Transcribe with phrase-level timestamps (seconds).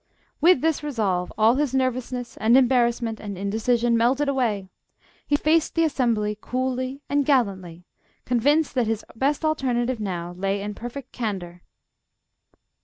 [0.41, 4.67] With this resolve, all his nervousness and embarrassment and indecision melted away;
[5.27, 7.85] he faced the assembly coolly and gallantly,
[8.25, 11.61] convinced that his best alternative now lay in perfect candour.